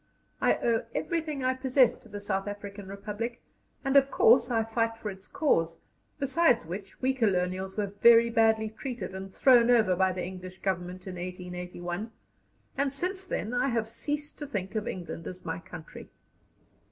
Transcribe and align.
I 0.41 0.55
owe 0.55 0.83
everything 0.95 1.43
I 1.43 1.53
possess 1.53 1.95
to 1.97 2.09
the 2.09 2.19
South 2.19 2.47
African 2.47 2.87
Republic, 2.87 3.39
and 3.85 3.95
of 3.95 4.09
course 4.09 4.49
I 4.49 4.63
fight 4.63 4.97
for 4.97 5.11
its 5.11 5.27
cause; 5.27 5.77
besides 6.17 6.65
which, 6.65 6.99
we 7.03 7.13
colonials 7.13 7.77
were 7.77 7.93
very 8.01 8.31
badly 8.31 8.71
treated 8.71 9.13
and 9.13 9.31
thrown 9.31 9.69
over 9.69 9.95
by 9.95 10.11
the 10.11 10.25
English 10.25 10.57
Government 10.61 11.05
in 11.05 11.17
1881, 11.17 12.09
and 12.75 12.91
since 12.91 13.25
then 13.27 13.53
I 13.53 13.67
have 13.67 13.87
ceased 13.87 14.39
to 14.39 14.47
think 14.47 14.73
of 14.73 14.87
England 14.87 15.27
as 15.27 15.45
my 15.45 15.59
country." 15.59 16.09